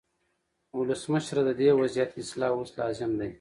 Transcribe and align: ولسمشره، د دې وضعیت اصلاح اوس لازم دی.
ولسمشره، 0.77 1.41
د 1.45 1.49
دې 1.59 1.69
وضعیت 1.79 2.11
اصلاح 2.21 2.51
اوس 2.55 2.69
لازم 2.79 3.11
دی. 3.19 3.29